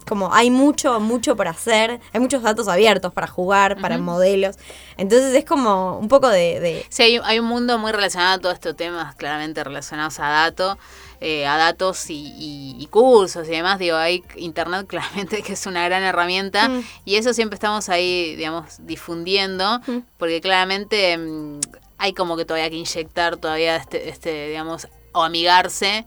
[0.05, 4.57] como hay mucho, mucho por hacer, hay muchos datos abiertos para jugar, para modelos,
[4.97, 6.61] entonces es como un poco de...
[6.61, 10.29] de- Sí, hay, hay un mundo muy relacionado a todos estos temas, claramente relacionados a
[10.29, 10.77] datos,
[11.21, 13.79] eh, a datos y, y- y cursos y demás.
[13.79, 16.83] Digo, hay internet claramente que es una gran herramienta Mm.
[17.05, 19.99] y eso siempre estamos ahí, digamos, difundiendo, Mm.
[20.19, 21.61] porque claramente mm,
[21.99, 26.05] hay como que todavía que inyectar todavía este, este, digamos, o amigarse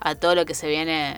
[0.00, 1.16] a todo lo que se viene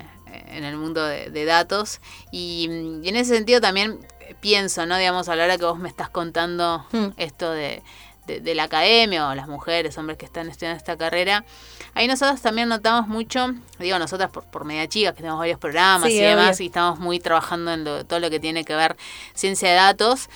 [0.48, 2.00] en el mundo de, de datos.
[2.32, 3.98] Y, mm, y en ese sentido también
[4.40, 4.96] pienso, ¿no?
[4.96, 7.06] Digamos, a la hora que vos me estás contando Mm.
[7.16, 7.82] esto de,
[8.26, 11.44] de- de la academia o las mujeres, hombres que están estudiando esta carrera,
[11.94, 16.08] ahí nosotros también notamos mucho, digo nosotras por, por media chica, que tenemos varios programas
[16.08, 16.64] Sí, y demás, obvio.
[16.64, 18.96] y estamos muy trabajando en lo- todo lo que tiene que ver
[19.34, 20.28] ciencia de datos,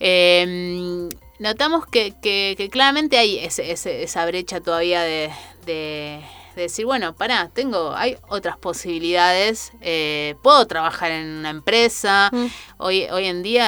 [0.00, 5.30] eh, notamos que, que- que claramente hay ese- ese- esa brecha todavía de,
[5.66, 6.22] de-
[6.54, 12.46] de decir, bueno, pará, tengo, hay otras posibilidades, eh, puedo trabajar en una empresa, Mm.
[12.78, 13.66] hoy, hoy en día,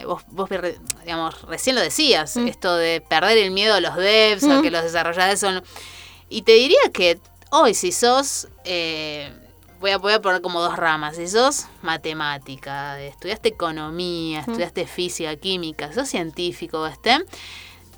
[0.00, 0.48] eh, vos, vos
[1.04, 2.48] digamos, recién lo decías, Mm.
[2.48, 4.62] esto de perder el miedo a los devs, a Mm.
[4.62, 5.62] que los desarrolladores son...
[6.28, 7.18] Y te diría que
[7.50, 8.48] hoy si sos...
[8.64, 9.32] eh,
[9.78, 11.16] Voy a, voy a poner como dos ramas.
[11.16, 17.18] Si sos matemática, estudiaste economía, estudiaste física, química, sos científico, este,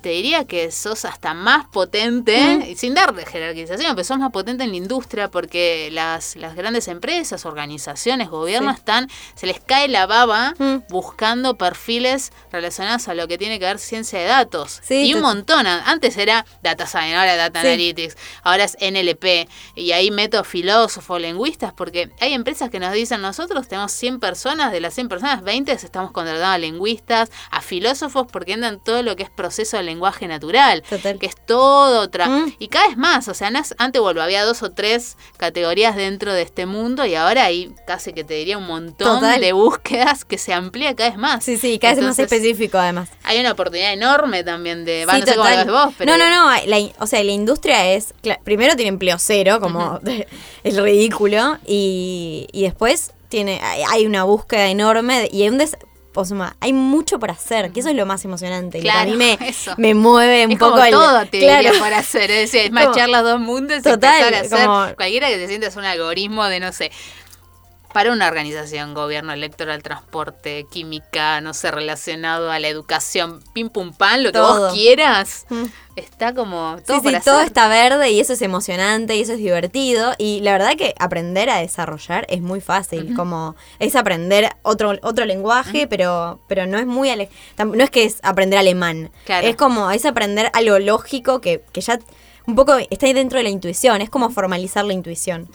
[0.01, 4.31] te diría que sos hasta más potente, y sin dar de jerarquización, pero sos más
[4.31, 8.79] potente en la industria porque las, las grandes empresas, organizaciones, gobiernos Sí.
[8.79, 10.83] están, se les cae la baba Mm.
[10.89, 14.79] buscando perfiles relacionados a lo que tiene que ver ciencia de datos.
[14.83, 15.67] Sí, y un montón.
[15.67, 17.67] Antes era Data Science, ahora Data Sí.
[17.67, 19.47] Analytics, ahora es NLP.
[19.75, 24.71] Y ahí meto filósofos, lingüistas, porque hay empresas que nos dicen, nosotros tenemos 100 personas,
[24.71, 29.15] de las 100 personas, 20 estamos contratando a lingüistas, a filósofos, porque andan todo lo
[29.15, 31.19] que es proceso de lenguaje natural, Total.
[31.19, 32.27] que es todo otra.
[32.27, 32.53] Mm.
[32.59, 36.41] Y cada vez más, o sea, antes vuelvo, había dos o tres categorías dentro de
[36.43, 39.41] este mundo y ahora hay casi que te diría un montón Total.
[39.41, 41.43] de búsquedas que se amplía cada vez más.
[41.43, 43.09] Sí, sí, cada vez más específico además.
[43.23, 45.05] Hay una oportunidad enorme también de...
[45.09, 45.65] Sí, no sé cómo lo total.
[45.65, 46.11] ves vos, pero...
[46.11, 46.65] No, no, no.
[46.65, 48.13] la o sea, la industria es.
[48.43, 49.99] Primero tiene empleo cero, como
[50.63, 51.57] es ridículo.
[51.65, 55.77] Y, y después tiene hay, una búsqueda enorme y hay un des-
[56.13, 58.79] o sea, hay mucho por hacer, que eso es lo más emocionante.
[58.79, 59.73] Claro, a mí me, eso.
[59.77, 61.71] me mueve un es poco como el- todo te claro.
[61.79, 65.27] por hacer, es decir, es machar los dos mundos y empezar a hacer como- cualquiera
[65.29, 66.91] que se sienta es un algoritmo de, no sé,
[67.93, 73.93] para una organización, gobierno electoral, transporte, química, no sé, relacionado a la educación, pim pum
[73.93, 75.63] pam, lo que vos quieras, Mm.
[75.95, 77.23] está como todo Sí, sí, hacer.
[77.23, 80.13] todo está verde y eso es emocionante y eso es divertido.
[80.19, 83.15] Y la verdad que aprender a desarrollar es muy fácil.
[83.15, 88.03] Como es aprender otro, otro lenguaje, pero, pero no es muy ale- no es que
[88.03, 89.11] es aprender alemán.
[89.25, 89.47] Claro.
[89.47, 91.97] Es como, es aprender algo lógico que, que ya
[92.45, 94.01] un poco está ahí dentro de la intuición.
[94.01, 95.49] Es como formalizar la intuición.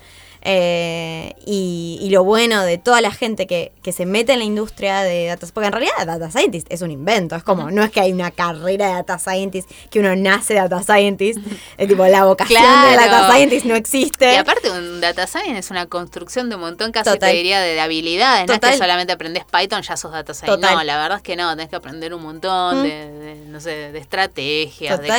[0.46, 4.44] Eh, y, y lo bueno de toda la gente que, que se mete en la
[4.44, 7.90] industria de data porque en realidad data scientist es un invento, es como, no es
[7.90, 11.38] que hay una carrera de data scientist, que uno nace data scientist,
[11.78, 13.10] es tipo la vocación de Claro.
[13.10, 14.34] data scientist no existe.
[14.34, 17.30] Y aparte un data science es una construcción de un montón casi Total.
[17.30, 20.54] te diría de, de habilidades, no es que solamente aprendes Python ya sos data science.
[20.56, 20.74] Total.
[20.76, 22.82] No, la verdad es que no, tenés que aprender un montón Mm.
[22.82, 25.12] de, de, no sé, de estrategias, de De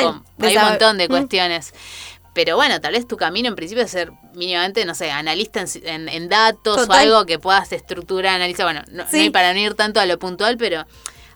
[0.47, 1.09] hay un montón de Mm.
[1.11, 1.73] cuestiones.
[2.35, 5.67] Pero bueno, tal vez tu camino en principio es ser mínimamente, no sé, analista en,
[5.87, 6.89] en- en datos Total.
[6.89, 8.65] o algo que puedas estructurar, analizar.
[8.67, 10.85] Bueno, no, hay para no ir tanto a lo puntual, pero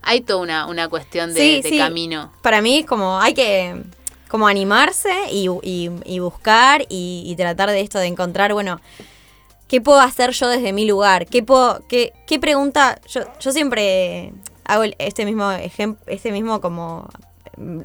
[0.03, 1.77] hay toda una, una cuestión de, Sí, de sí.
[1.77, 2.31] camino.
[2.43, 3.81] Para mí, como hay que
[4.27, 8.79] como animarse y, y- y buscar y, y tratar de esto, de encontrar, bueno,
[9.67, 11.25] ¿qué puedo hacer yo desde mi lugar?
[11.27, 12.99] ¿Qué puedo, qué, qué pregunta?
[13.07, 14.33] Yo, yo siempre
[14.65, 17.07] hago este mismo ejemplo, este mismo como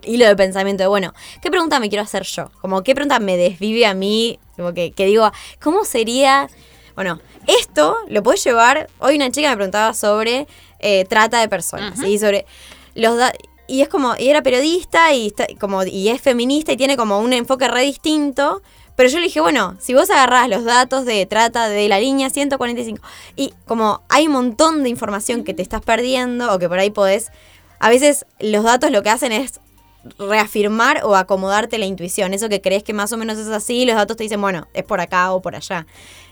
[0.04, 2.50] hilo de pensamiento de, bueno, ¿qué pregunta me quiero hacer yo?
[2.60, 4.38] Como, ¿qué pregunta me desvive a mí?
[4.56, 5.30] Como que, que digo,
[5.62, 6.48] ¿cómo sería?
[6.94, 8.88] Bueno, esto lo puedes llevar.
[9.00, 10.46] Hoy una chica me preguntaba sobre
[10.78, 11.98] eh, trata de personas.
[12.06, 12.18] ¿sí?
[12.18, 12.46] Sobre
[12.94, 13.32] los da-
[13.66, 17.18] y es como, y era periodista y está, como, y es feminista y tiene como
[17.18, 18.62] un enfoque re distinto.
[18.96, 22.30] Pero yo le dije, bueno, si vos agarrás los datos de trata de la línea
[22.30, 23.00] 145,
[23.34, 26.90] y como hay un montón de información que te estás perdiendo o que por ahí
[26.90, 27.32] podés,
[27.80, 29.58] a veces los datos lo que hacen es
[30.18, 32.34] reafirmar o acomodarte la intuición.
[32.34, 34.84] Eso que crees que más o menos es así, los datos te dicen, bueno, es
[34.84, 35.86] por acá o por allá.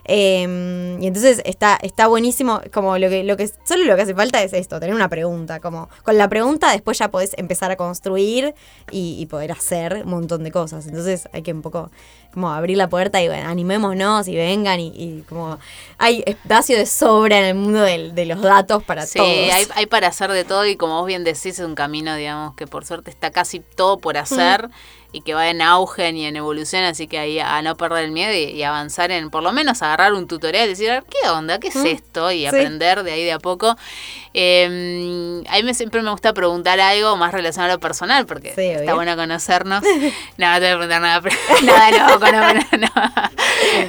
[0.05, 4.15] Eh, y entonces está, está buenísimo, como lo que, lo que solo lo que hace
[4.15, 5.61] falta es esto, tener una pregunta.
[5.61, 8.55] Como con la pregunta después ya podés empezar a construir
[8.91, 10.87] y, y poder hacer un montón de cosas.
[10.87, 11.91] Entonces hay que un poco
[12.33, 15.59] como abrir la puerta y bueno, animémonos y vengan y, y como
[15.99, 19.29] hay espacio de sobra en el mundo de, los datos para Sí, todos.
[19.31, 22.55] hay, hay para hacer de todo y como vos bien decís, es un camino, digamos,
[22.55, 24.71] que por suerte está casi todo por hacer
[25.13, 28.13] y que va en auge y en evolución, así que ahí a no perder el
[28.13, 31.59] miedo y, y avanzar en, por lo menos agarrar un tutorial y decir, ¿qué onda?
[31.61, 32.31] ¿Qué es Mm, esto?
[32.33, 32.47] Y sí.
[32.47, 33.77] aprender de ahí de a poco.
[34.35, 38.53] Eh, a mí me, siempre me gusta preguntar algo más relacionado a lo personal, porque
[38.55, 39.83] Sí, está bueno conocernos.
[40.39, 42.89] no, no te voy a preguntar nada, pero- nada loco, no, no, no.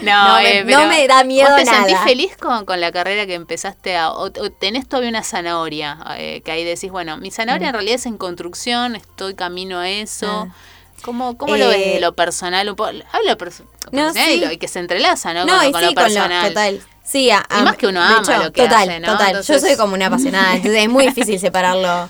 [0.01, 2.91] No, No me- eh, no me da miedo ¿Vos te sentís feliz con, con la
[2.91, 5.97] carrera que empezaste a, o, o tenés todavía una zanahoria?
[6.17, 9.89] eh, que ahí decís, bueno, mi zanahoria en realidad es en construcción, estoy camino a
[9.89, 10.45] eso.
[10.45, 10.49] Mm.
[10.49, 10.55] Ah.
[11.03, 12.67] ¿Cómo, cómo lo ves Eh, de lo personal?
[12.69, 13.03] Un poco, de
[13.37, 14.39] perso- No, personal y, sí.
[14.39, 15.45] lo- y que se entrelaza, ¿no?
[15.45, 16.29] No, con, y con sí, lo personal.
[16.29, 16.81] con lo total.
[17.03, 19.11] Sí, a- Y más que uno ama lo que total, hace, ¿no?
[19.11, 22.09] Total, Entonces- yo soy como una apasionada, entonces es muy difícil separarlo.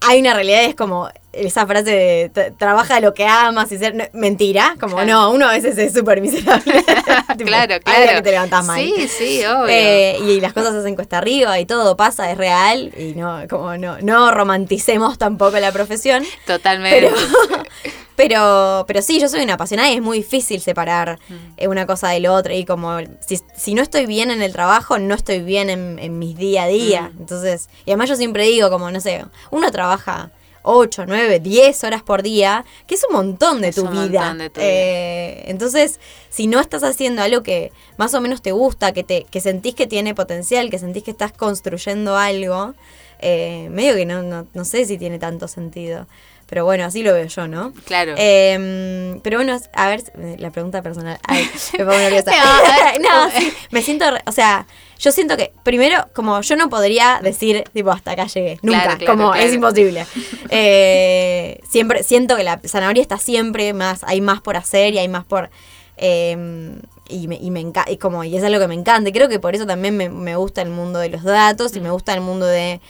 [0.00, 3.78] Hay una realidad, es como esa frase de "Tra- trabaja de lo que amas y
[3.78, 4.10] ser...
[4.12, 5.10] mentira, como Claro.
[5.10, 6.72] no, uno a veces es súper miserable.
[7.36, 8.12] Tipo, claro, claro.
[8.16, 8.80] que te levantás mal.
[8.80, 9.66] Sí, sí, obvio.
[9.68, 13.42] Eh, y las cosas se hacen cuesta arriba y todo pasa, es real y no,
[13.48, 16.24] como no, no romanticemos tampoco la profesión.
[16.46, 17.10] Totalmente.
[17.10, 17.62] Pero,
[18.16, 21.34] pero, pero sí, yo soy una apasionada y es muy difícil separar Mm.
[21.56, 22.52] eh, una cosa del otro.
[22.54, 26.18] Y como si, si no estoy bien en el trabajo, no estoy bien en, en
[26.18, 27.02] mis día a día.
[27.14, 27.20] Mm.
[27.20, 30.30] Entonces, y además yo siempre digo, como no sé, uno trabaja
[30.64, 34.20] 8, 9, 10 horas por día, que es un montón de Es tu un vida.
[34.20, 34.68] montón de tu vida.
[34.70, 36.00] Eh, entonces,
[36.30, 39.74] si no estás haciendo algo que más o menos te gusta, que, te, que sentís
[39.74, 42.74] que tiene potencial, que sentís que estás construyendo algo,
[43.20, 46.06] eh, medio que no, no, no sé si tiene tanto sentido.
[46.54, 47.72] Pero bueno, así lo veo yo, ¿no?
[47.84, 48.14] Claro.
[48.16, 50.04] Eh, pero bueno, a ver,
[50.38, 51.18] la pregunta personal.
[51.26, 52.30] Ay, me pongo nerviosa.
[53.00, 54.68] No, sí, me siento, o sea,
[55.00, 58.98] yo siento que, primero, como yo no podría decir, tipo, hasta acá llegué, nunca, Claro,
[58.98, 59.44] claro, como claro.
[59.48, 60.06] es imposible.
[60.48, 65.08] Eh, siempre, siento que la zanahoria está siempre más, hay más por hacer y hay
[65.08, 65.50] más por...
[65.96, 69.28] eh, y me, y me enca- y como y es algo que me encanta creo
[69.28, 72.14] que por eso también me, me gusta el mundo de los datos y me gusta
[72.14, 72.80] el mundo de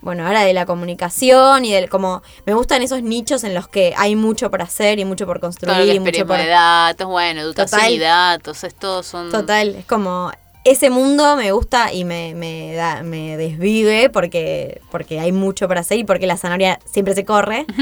[0.00, 3.94] bueno ahora de la comunicación y del como me gustan esos nichos en los que
[3.96, 7.40] hay mucho por hacer y mucho por construir y es mucho por de datos, bueno,
[7.40, 7.92] educación Total.
[7.92, 9.30] y datos, estos son...
[9.30, 10.30] Total, es como
[10.64, 15.80] ese mundo me gusta y me, me da, me desvive porque, porque hay mucho para
[15.80, 17.66] hacer y porque la zanahoria siempre se corre.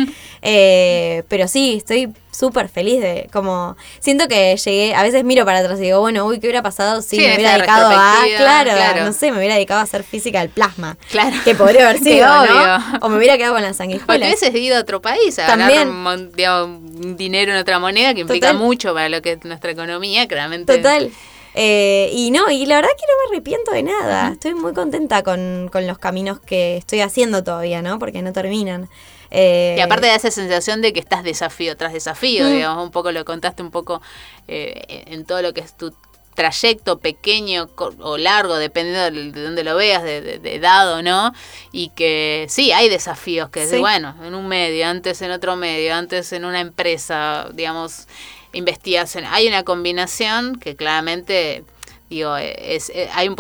[0.48, 5.61] Eh, pero sí, estoy súper feliz de como siento que llegué, a veces miro para
[5.61, 8.70] atrás y digo, bueno, uy, ¿qué hubiera pasado si Sí, me hubiera dedicado a, claro,
[8.72, 9.05] claro.
[9.05, 10.99] no sé, me hubiera dedicado a hacer física del plasma?
[11.11, 11.37] Claro.
[11.44, 12.99] Que podría haber sido, ¿no?
[13.01, 14.29] O me hubiera quedado con las O te sanguijuelas.
[14.29, 15.88] hubieses ido a otro país a También.
[15.88, 18.62] ganar digamos, dinero en otra moneda que implica Total.
[18.62, 20.77] mucho para lo que es nuestra economía, claramente.
[20.77, 21.11] Total.
[21.59, 24.33] Eh, y no, y la verdad que no me arrepiento de nada.
[24.33, 27.98] Estoy muy contenta con, con los caminos que estoy haciendo todavía, ¿no?
[27.98, 28.90] Porque no terminan.
[29.31, 32.52] Eh, Y aparte da esa sensación de que estás desafío tras desafío, Mm.
[32.52, 34.00] digamos, un poco lo contaste un poco
[34.48, 35.92] eh, en todo lo que es tu
[36.35, 41.33] trayecto pequeño o largo, dependiendo de dónde lo veas, de, edad o no,
[41.72, 45.94] y que sí, hay desafíos que es, bueno, en un medio, antes en otro medio,
[45.94, 48.06] antes en una empresa, digamos,
[48.52, 49.24] investigación.
[49.24, 51.64] Hay una combinación que claramente
[52.08, 53.37] digo, es, hay, un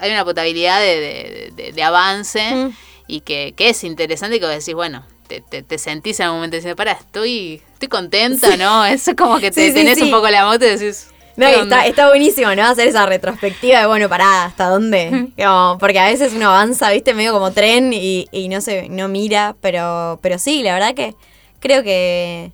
[0.00, 2.70] hay una potabilidad de, avance
[3.06, 5.04] y que, es interesante y que vos decís, bueno,
[5.40, 8.84] te, te, sentís en un momento y dices, para, estoy, estoy contenta, ¿no?
[8.84, 11.08] Es como que te tenés un poco la moto y decís...
[11.36, 12.62] No, está, está buenísimo, ¿no?
[12.62, 15.32] Hacer esa retrospectiva de, bueno, pará, ¿hasta dónde?
[15.80, 19.56] porque a veces uno avanza, viste, medio como tren y, y no se no mira,
[19.60, 21.16] pero, pero sí, la verdad que
[21.58, 22.52] creo que,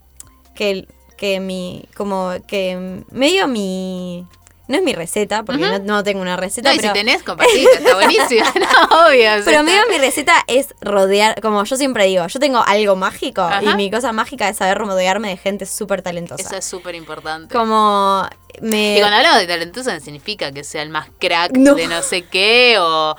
[0.55, 0.87] que,
[1.19, 4.25] que mi, como que medio mi,
[4.71, 6.71] no es mi receta, porque no, tengo una receta.
[6.71, 6.95] No, pero...
[6.95, 9.31] si tenés, compartís, está buenísimo, no, obvio.
[9.45, 13.75] Pero medio mi receta es rodear, como yo siempre digo, yo tengo algo mágico y
[13.75, 16.43] mi cosa mágica es saber rodearme de gente súper talentosa.
[16.43, 17.53] Eso es súper importante.
[17.53, 18.29] Como
[18.63, 18.97] me...
[18.97, 22.77] Y cuando hablamos de talentosa significa que sea el más crack de no sé qué
[22.79, 23.17] o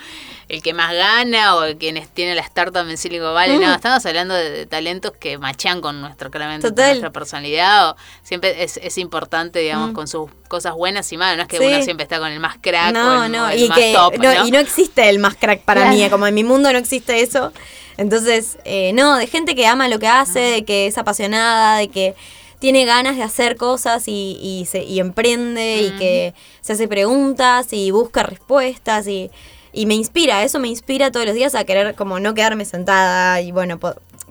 [0.52, 3.58] el que más gana o quienes tiene la startup en Silicon Valley.
[3.58, 7.92] No, estamos hablando de, talentos que machean con nuestro, claramente, nuestra personalidad.
[7.92, 11.38] O siempre es, es importante, digamos, con sus cosas buenas y malas.
[11.38, 13.56] No es que uno siempre está con el más crack o el, no.
[13.56, 14.18] y más top.
[14.18, 16.06] No, Y no existe el más crack para mí.
[16.10, 17.54] Como en mi mundo no existe eso.
[17.96, 21.88] Entonces, eh, no, de gente que ama lo que hace, de que es apasionada, de
[21.88, 22.14] que
[22.60, 27.72] tiene ganas de hacer cosas y, y, se, y emprende y que se hace preguntas
[27.72, 29.32] y busca respuestas y
[29.74, 33.42] y me inspira, eso me inspira todos los días a querer como no quedarme sentada
[33.42, 33.80] y bueno,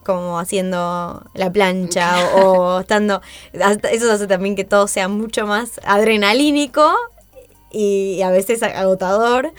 [0.02, 3.22] como haciendo la plancha o, estando,
[3.52, 6.94] eso hace también que todo sea mucho más adrenalínico
[7.70, 9.52] y a veces agotador,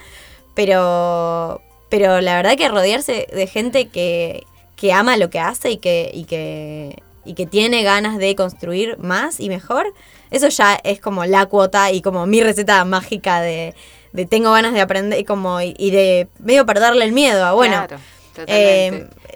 [0.53, 5.77] pero, pero la verdad que rodearse de gente que, que ama lo que hace y
[5.77, 9.93] que, y que, y que tiene ganas de construir más y mejor,
[10.31, 13.73] eso ya es como la cuota y como mi receta mágica de
[14.13, 17.87] de tengo ganas de aprender como y, de medio perderle el miedo a bueno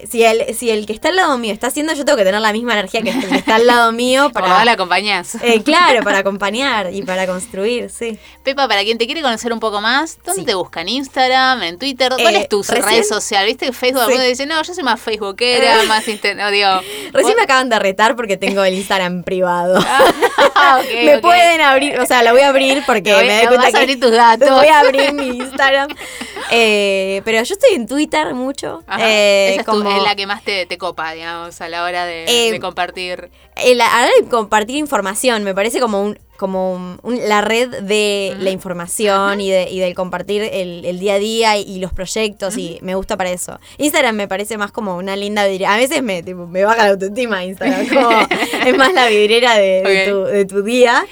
[0.10, 2.42] si el, si el que está al lado mío está haciendo, yo tengo que tener
[2.42, 4.66] la misma energía que el que está al lado mío para.
[4.66, 5.36] la acompañás.
[5.42, 8.18] Eh, claro, para acompañar y para construir, sí.
[8.44, 10.84] Pepa, para quien te quiere conocer un poco más, ¿dónde te buscan?
[10.84, 11.64] ¿En Instagram?
[11.64, 12.14] ¿En Twitter?
[12.22, 13.46] ¿Cuál eh, es tu red social?
[13.46, 16.46] ¿Viste que Facebook algunos dice, no, yo soy más Facebookera, más internet.
[16.46, 16.70] No, digo.
[17.12, 19.80] Recién me acaban de retar porque tengo el Instagram privado.
[20.56, 23.78] Ah, me pueden abrir, o sea, lo voy a abrir porque me doy cuenta que.
[23.78, 24.50] abrir tus datos.
[24.50, 25.88] Voy a abrir mi Instagram.
[26.50, 28.84] pero yo estoy en Twitter mucho.
[29.00, 33.30] Eh, como, es, la que más te, copa, digamos, a la hora de, eh, compartir.
[33.56, 38.52] a la hora de compartir información, me parece como un como la red de la
[38.52, 42.96] información y, de, y del compartir el, día a día y, los proyectos y me
[42.96, 43.60] gusta para eso.
[43.78, 45.74] Instagram me parece más como una linda vidriera.
[45.74, 48.28] A veces me, me baja la autoestima Instagram,
[48.66, 51.06] es más la vidriera de, tu, de tu día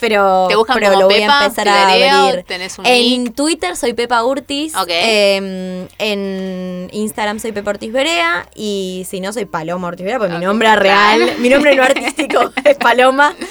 [0.00, 2.44] pero, pero lo voy a empezar a abrir.
[2.84, 4.72] en Twitter soy Pepa Urtis.
[4.88, 8.48] Em, en Instagram soy Pepa Ortiz Berea.
[8.54, 12.50] Y si no, soy Paloma Ortiz Berea, porque mi nombre real, mi nombre no artístico
[12.64, 13.34] es Paloma.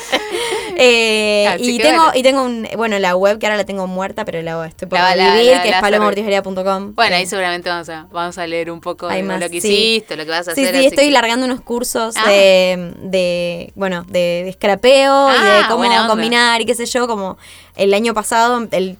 [0.82, 4.42] Eh, y tengo, y tengo un, bueno, la web que ahora la tengo muerta, pero
[4.42, 6.96] la estoy por vivir, que es palomaortizberea.com.
[6.96, 10.24] Bueno, ahí seguramente vamos a, vamos a leer un poco de lo que hiciste, lo
[10.24, 10.74] que vas a hacer.
[10.74, 12.30] Sí, sí, estoy largando unos cursos ah.
[12.30, 17.08] de, de, bueno, de, de scrapeo y de ah, cómo combinar y qué sé yo,
[17.08, 17.38] como
[17.80, 18.98] el año pasado el,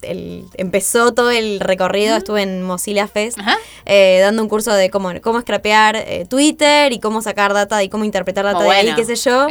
[0.56, 3.38] empezó todo el recorrido, estuve en Mozilla Fest
[3.86, 7.90] eh, dando un curso de cómo, cómo scrapear eh, Twitter y cómo sacar data y
[7.90, 9.48] cómo interpretar data de ahí, qué sé yo.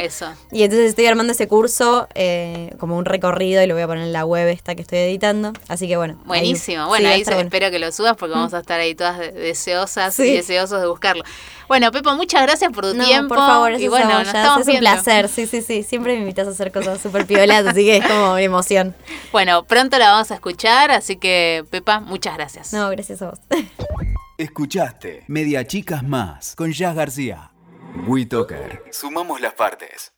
[0.51, 4.03] Y entonces estoy armando ese curso eh, como un recorrido y lo voy a poner
[4.03, 5.53] en la web esta que estoy editando.
[5.67, 6.19] Así que bueno.
[6.25, 6.87] Buenísimo.
[6.87, 10.81] bueno, ahí espero que lo subas porque vamos a estar ahí todas deseosas y deseosos
[10.81, 11.23] de buscarlo.
[11.69, 13.35] Bueno, Pepo, muchas gracias por tu no, tiempo.
[13.35, 15.29] Por favor, y bueno, es un placer.
[15.29, 15.83] Sí, sí, sí.
[15.83, 18.95] Siempre me invitas a hacer cosas súper piolas, así que es como una emoción.
[19.31, 22.73] Bueno, pronto la vamos a escuchar, así que, Pepa, muchas gracias.
[22.73, 23.39] No, gracias a vos.
[24.37, 27.51] Escuchaste Media Chicas Más con Jazz García.
[28.07, 28.83] WeToker.
[28.91, 30.13] Sumamos las partes.